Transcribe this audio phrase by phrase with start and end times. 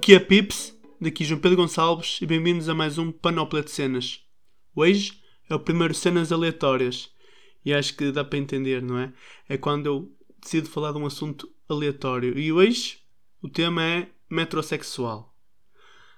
[0.00, 0.74] que é Pips?
[0.98, 4.24] Daqui João Pedro Gonçalves e bem-vindos a mais um Panóplia de Cenas.
[4.74, 7.10] Hoje é o primeiro Cenas Aleatórias
[7.62, 9.12] e acho que dá para entender, não é?
[9.46, 10.10] É quando eu
[10.40, 12.38] decido falar de um assunto aleatório.
[12.38, 12.98] E hoje
[13.42, 15.36] o tema é metrosexual.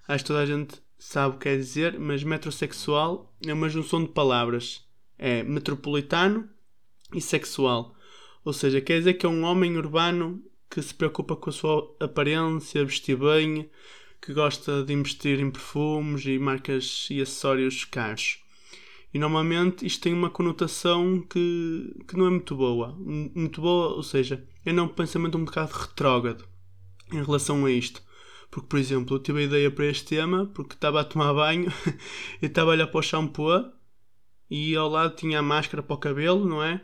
[0.06, 4.04] Acho que toda a gente sabe o que quer dizer, mas metrosexual é uma junção
[4.04, 4.84] de palavras.
[5.18, 6.48] É metropolitano
[7.12, 7.96] e sexual.
[8.44, 10.40] Ou seja, quer dizer que é um homem urbano
[10.72, 13.68] que se preocupa com a sua aparência, vestir bem,
[14.22, 18.38] que gosta de investir em perfumes e marcas e acessórios caros.
[19.12, 22.96] E normalmente isto tem uma conotação que, que não é muito boa.
[22.98, 26.46] Muito boa, ou seja, é um pensamento um bocado retrógrado
[27.12, 28.02] em relação a isto.
[28.50, 31.70] Porque, por exemplo, eu tive a ideia para este tema porque estava a tomar banho
[32.40, 33.70] e estava a olhar para o shampoo
[34.52, 36.78] e ao lado tinha a máscara para o cabelo, não é?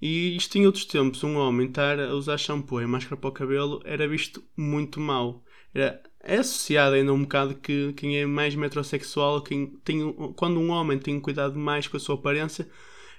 [0.00, 3.32] E isto em outros tempos, um homem estar a usar shampoo e máscara para o
[3.32, 5.44] cabelo era visto muito mal.
[5.74, 10.70] Era, é associado ainda um bocado que quem é mais metrosexual, quem tem, quando um
[10.70, 12.66] homem tem cuidado mais com a sua aparência,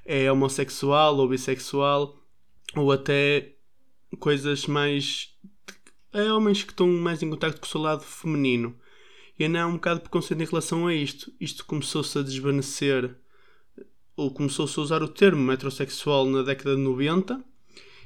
[0.04, 2.20] é homossexual ou bissexual
[2.76, 3.54] ou até
[4.20, 5.30] coisas mais.
[6.12, 8.76] É homens que estão mais em contato com o seu lado feminino.
[9.38, 11.32] E ainda há um bocado de preconceito em relação a isto.
[11.40, 13.16] Isto começou-se a desvanecer
[14.16, 17.44] ou começou-se a usar o termo metrosexual na década de 90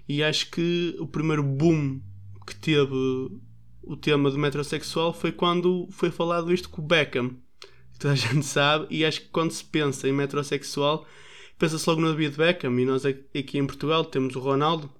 [0.08, 2.00] e acho que o primeiro boom
[2.45, 2.94] que teve
[3.81, 7.36] o tema do metrosexual foi quando foi falado isto com o Beckham.
[8.00, 11.06] Toda a gente sabe, e acho que quando se pensa em metrosexual,
[11.58, 12.80] pensa-se logo no David Beckham.
[12.80, 14.92] E nós aqui em Portugal temos o Ronaldo,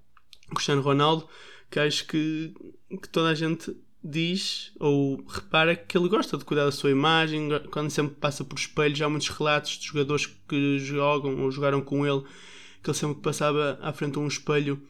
[0.52, 1.28] o Cristiano Ronaldo,
[1.69, 2.53] que acho que,
[3.02, 3.75] que toda a gente
[4.06, 8.58] diz ou repara que ele gosta de cuidar da sua imagem, quando sempre passa por
[8.58, 12.23] espelhos, há muitos relatos de jogadores que jogam ou jogaram com ele,
[12.84, 14.81] que ele sempre passava à frente de um espelho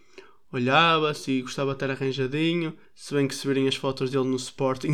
[0.55, 4.37] olhava-se e gostava de estar arranjadinho, se bem que se virem as fotos dele no
[4.37, 4.93] Sporting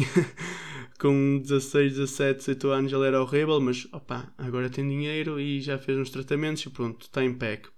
[1.00, 5.78] com 16, 17, 18 anos ele era horrível, mas opa, agora tem dinheiro e já
[5.78, 7.70] fez uns tratamentos e pronto, está em PEC.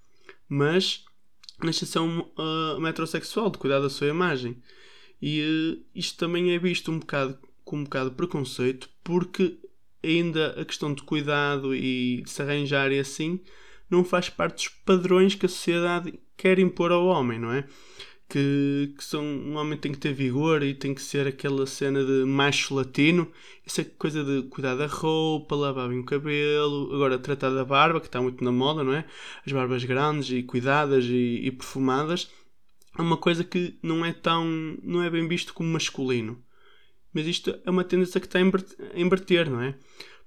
[0.48, 1.04] Mas
[1.74, 4.62] ser um uh, metrosexual, de cuidar da sua imagem.
[5.26, 9.58] E uh, isto também é visto um bocado com um bocado de preconceito, porque
[10.04, 13.40] ainda a questão de cuidado e de se arranjar e assim
[13.90, 17.66] não faz parte dos padrões que a sociedade quer impor ao homem, não é?
[18.28, 22.04] Que, que são, um homem tem que ter vigor e tem que ser aquela cena
[22.04, 23.32] de macho latino,
[23.66, 28.08] essa coisa de cuidar da roupa, lavar bem o cabelo, agora tratar da barba, que
[28.08, 29.06] está muito na moda, não é?
[29.46, 32.30] As barbas grandes e cuidadas e, e perfumadas,
[32.98, 34.46] é uma coisa que não é tão,
[34.84, 36.44] não é bem visto como masculino.
[37.14, 39.76] Mas isto é uma tendência que está a inverter, não é?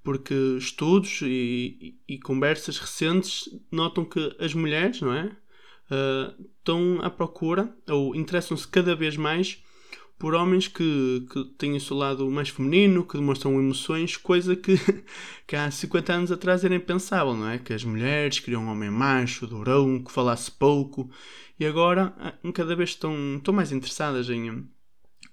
[0.07, 5.37] porque estudos e, e, e, conversas recentes notam que as mulheres, não é?
[5.91, 9.65] Uh, estão à procura ou interessam-se cada vez mais
[10.19, 14.79] por homens que, que têm o seu lado mais feminino, que demonstram emoções, coisa que,
[15.47, 17.59] que há 50 anos atrás era impensável, não é?
[17.59, 21.11] Que as mulheres queriam um homem macho, durão, que falasse pouco,
[21.59, 24.67] e agora ah, cada vez estão, estão mais interessadas em,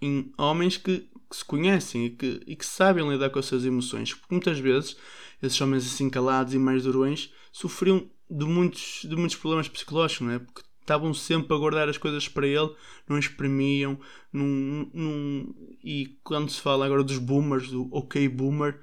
[0.01, 3.65] em homens que que se conhecem e que, e que sabem lidar com as suas
[3.65, 4.13] emoções.
[4.13, 4.95] Porque muitas vezes
[5.41, 10.33] esses homens assim calados e mais durões sofriam de muitos, de muitos problemas psicológicos, não
[10.33, 10.39] é?
[10.39, 12.73] Porque estavam sempre a guardar as coisas para ele,
[13.07, 13.99] não exprimiam,
[14.31, 18.79] num, num, e quando se fala agora dos boomers, do ok boomer,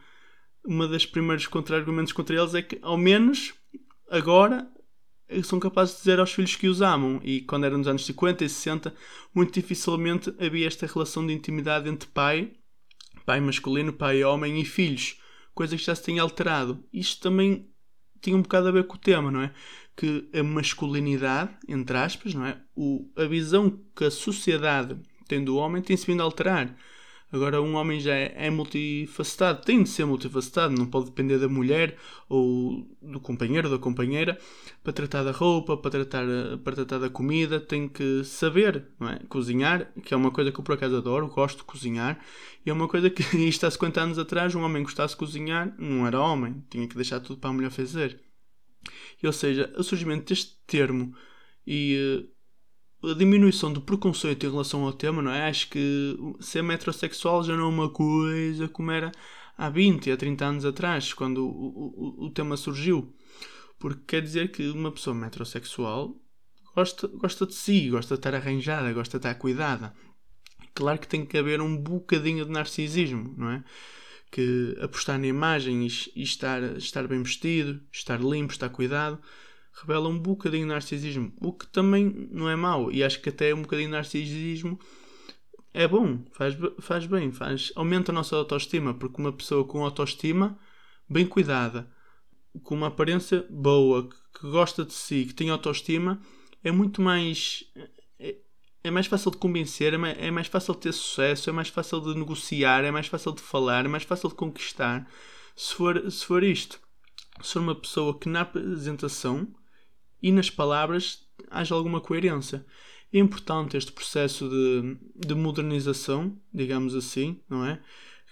[0.64, 3.54] uma das primeiros contra-argumentos contra eles é que ao menos
[4.10, 4.68] agora
[5.44, 7.20] são capazes de dizer aos filhos que os amam.
[7.22, 8.94] E quando era nos anos 50 e 60,
[9.34, 12.52] muito dificilmente havia esta relação de intimidade entre pai,
[13.24, 15.20] pai masculino, pai homem e filhos.
[15.54, 16.84] Coisa que já se tem alterado.
[16.92, 17.69] Isto também
[18.20, 19.52] tinha um bocado a ver com o tema, não é?
[19.96, 22.56] Que a masculinidade, entre aspas, não é?
[22.74, 24.96] O, a visão que a sociedade
[25.28, 26.74] tem do homem tem-se vindo a alterar.
[27.32, 31.48] Agora, um homem já é, é, multifacetado, tem de ser multifacetado, não pode depender da
[31.48, 31.96] mulher
[32.28, 34.36] ou do companheiro ou da companheira
[34.82, 36.26] para tratar da roupa, para tratar,
[36.64, 39.24] para tratar da comida, tem que saber é?
[39.28, 42.18] cozinhar, que é uma coisa que eu por acaso adoro, gosto de cozinhar,
[42.66, 45.72] e é uma coisa que isto há 50 anos atrás, um homem gostasse de cozinhar,
[45.78, 48.20] não era homem, tinha que deixar tudo para a mulher fazer.
[49.22, 51.14] E, ou seja, o surgimento deste termo
[51.66, 52.28] e
[53.02, 55.48] a diminuição do preconceito em relação ao tema, não é?
[55.48, 59.10] Acho que ser metrosexual já não é uma coisa como era
[59.56, 63.14] há 20, há 30 anos atrás, quando o, o, o tema surgiu.
[63.78, 66.14] Porque quer dizer que uma pessoa metrosexual
[66.74, 69.94] gosta, gosta de si, gosta de estar arranjada, gosta de estar cuidada.
[70.74, 73.64] Claro que tem que haver um bocadinho de narcisismo, não é?
[74.30, 79.18] Que apostar na imagem e, e estar, estar bem vestido, estar limpo, estar cuidado,
[79.80, 83.54] revela um bocadinho de narcisismo, o que também não é mau, e acho que até
[83.54, 84.78] um bocadinho de narcisismo
[85.72, 90.58] é bom, faz, faz bem, faz, aumenta a nossa autoestima, porque uma pessoa com autoestima
[91.08, 91.90] bem cuidada,
[92.62, 96.20] com uma aparência boa, que, gosta de si, que tem autoestima,
[96.62, 97.64] é muito mais.
[98.18, 98.36] É,
[98.82, 101.68] é mais fácil de convencer, é mais, é mais fácil de ter sucesso, é mais
[101.68, 105.06] fácil de negociar, é mais fácil de falar, é mais fácil de conquistar
[105.54, 106.80] se for, se for isto.
[107.42, 109.48] Se for uma pessoa que na apresentação
[110.22, 112.64] e nas palavras haja alguma coerência.
[113.12, 117.80] É importante este processo de, de modernização, digamos assim, não é?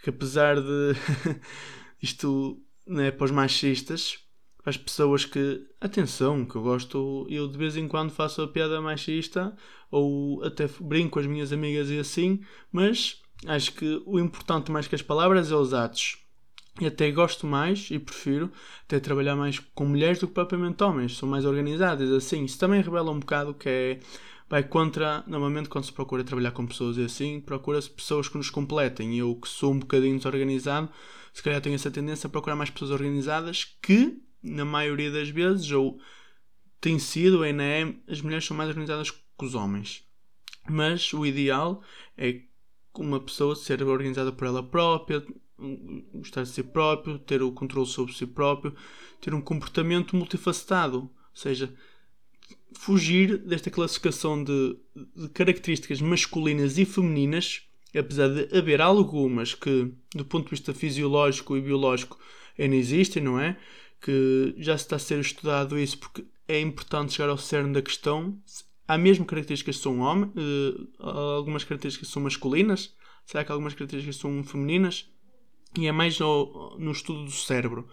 [0.03, 0.95] Que apesar de
[2.01, 4.19] isto né, para os machistas,
[4.63, 8.49] para as pessoas que, atenção, que eu gosto, eu de vez em quando faço a
[8.49, 9.57] piada machista
[9.91, 12.41] ou até brinco com as minhas amigas e assim,
[12.71, 16.19] mas acho que o importante mais que as palavras é os atos.
[16.81, 18.53] E até gosto mais e prefiro
[18.85, 22.45] até trabalhar mais com mulheres do que propriamente homens, são mais organizadas, assim.
[22.45, 24.01] Isso também revela um bocado que é.
[24.51, 28.49] Vai contra, normalmente, quando se procura trabalhar com pessoas e assim, procura-se pessoas que nos
[28.49, 29.19] completem.
[29.19, 30.89] Eu, que sou um bocadinho desorganizado,
[31.35, 35.71] se calhar tenho essa tendência a procurar mais pessoas organizadas que, na maioria das vezes,
[35.71, 36.01] ou
[36.81, 40.03] tem sido, ainda é, as mulheres são mais organizadas que os homens.
[40.67, 41.83] Mas o ideal
[42.17, 42.41] é
[42.97, 45.25] uma pessoa ser organizada por ela própria,
[46.15, 48.75] gostar de si próprio, ter o controle sobre si próprio,
[49.21, 51.75] ter um comportamento multifacetado, ou seja,
[52.73, 54.77] fugir desta classificação de,
[55.17, 57.63] de características masculinas e femininas,
[57.97, 62.19] apesar de haver algumas que, do ponto de vista fisiológico e biológico,
[62.59, 63.57] ainda existem, não é?
[64.01, 68.39] Que já está a ser estudado isso porque é importante chegar ao cerne da questão.
[68.87, 72.95] Há mesmo características que são homens, uh, algumas características são masculinas,
[73.27, 75.11] será que algumas características são femininas?
[75.77, 77.89] E é mais no, no estudo do cérebro.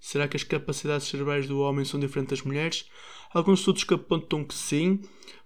[0.00, 2.86] Será que as capacidades cerebrais do homem são diferentes das mulheres?
[3.32, 5.00] Alguns estudos que apontam que sim,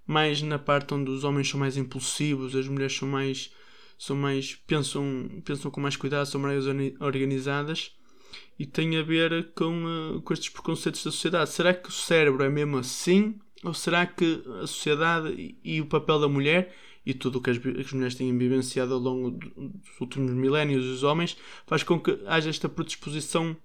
[0.07, 3.53] mais na parte onde os homens são mais impulsivos, as mulheres são mais
[3.99, 6.65] são mais pensam pensam com mais cuidado, são mais
[7.01, 7.93] organizadas
[8.59, 11.51] e tem a ver com, uh, com estes preconceitos da sociedade.
[11.51, 13.39] Será que o cérebro é mesmo assim?
[13.63, 16.75] Ou será que a sociedade e o papel da mulher
[17.07, 21.05] e tudo o que as, as, mulheres têm vivenciado ao longo dos últimos milénios, os
[21.05, 23.57] homens, faz com que haja esta predisposição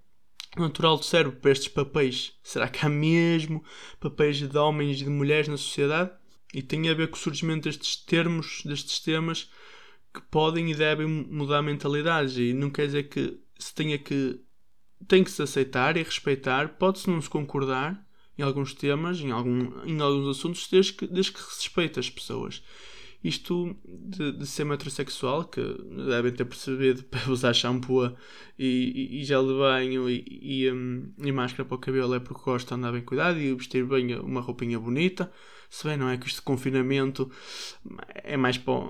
[0.55, 2.33] natural do cérebro para estes papéis.
[2.43, 3.63] Será que há mesmo
[3.99, 6.11] papéis de homens e de mulheres na sociedade?
[6.53, 9.49] E tem a ver com o surgimento destes termos, destes temas
[10.13, 12.37] que podem e devem mudar mentalidades.
[12.37, 14.39] E não quer dizer que se tenha que
[15.07, 18.05] tem que se aceitar e respeitar, pode-se não se concordar
[18.37, 22.09] em alguns temas, em, algum, em alguns assuntos, desde que, desde que se respeite as
[22.09, 22.61] pessoas.
[23.23, 25.61] Isto de, de ser metrosexual, que
[26.07, 28.15] devem ter percebido para usar shampoo
[28.57, 32.43] e, e, gel de banho e, e, um, e, máscara para o cabelo é porque
[32.43, 35.31] gosta de andar bem cuidado e vestir bem uma roupinha bonita.
[35.69, 37.29] Se bem não é que este confinamento
[38.15, 38.81] é mais para,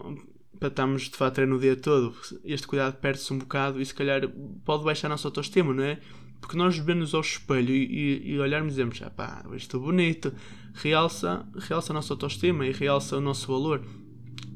[0.58, 2.16] para estarmos de fato no dia todo.
[2.46, 4.22] Este cuidado perde-se um bocado e se calhar
[4.64, 6.00] pode baixar a nossa autoestima, não é?
[6.40, 10.34] Porque nós vemos ao espelho e, e, e olharmos e dizemos, ah pá, estou bonito,
[10.74, 13.86] realça, realça a nossa autoestima e realça o nosso valor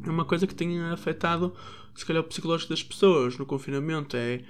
[0.05, 1.53] é uma coisa que tem afetado,
[1.95, 4.15] se calhar, o psicológico das pessoas no confinamento.
[4.15, 4.43] É,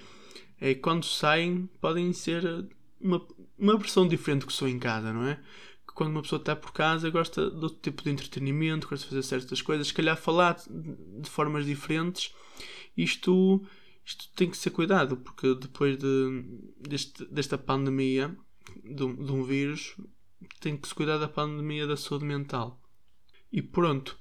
[0.60, 2.68] é quando saem, podem ser
[3.00, 3.26] uma,
[3.58, 5.36] uma versão diferente que sou em casa, não é?
[5.88, 9.10] Que quando uma pessoa está por casa gosta de outro tipo de entretenimento, gosta de
[9.10, 12.34] fazer certas coisas, se calhar falar de, formas diferentes.
[12.98, 13.62] Isto,
[14.06, 16.44] isto tem que ser cuidado, porque depois de,
[16.80, 18.36] deste, desta pandemia,
[18.84, 19.96] de de um vírus,
[20.60, 22.82] tem que se cuidar da pandemia da saúde mental.
[23.52, 24.18] E pronto,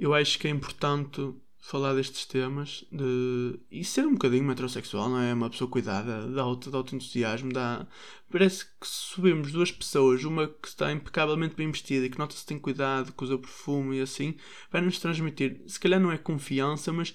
[0.00, 1.20] eu acho que é importante
[1.58, 3.60] falar destes temas de...
[3.70, 5.34] e ser um bocadinho metrosexual, não é?
[5.34, 7.86] Uma pessoa cuidada, dá auto, dá auto entusiasmo, dá...
[8.32, 12.58] parece que subimos duas pessoas, uma que está impecavelmente bem vestida e que nota-se tem
[12.58, 14.36] cuidado, que usa perfume e assim,
[14.72, 17.14] vai nos transmitir, se calhar não é confiança, mas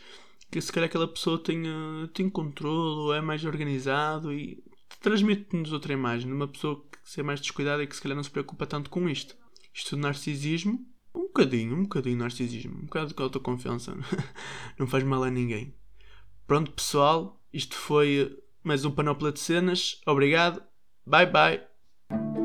[0.52, 4.64] que se calhar aquela pessoa tenha, tem controle, é mais organizado e
[5.02, 8.30] transmite-nos outra imagem, uma pessoa que é mais descuidada e que se calhar não se
[8.30, 9.36] preocupa tanto com isto.
[9.74, 13.96] Isto de narcisismo um bocadinho, um bocadinho narcisismo, um bocado de autoconfiança.
[14.78, 15.74] não faz mal a ninguém.
[16.46, 20.02] Pronto, pessoal, isto foi mais um Panóplia de Cenas.
[20.06, 20.62] Obrigado.
[21.06, 22.45] Bye bye.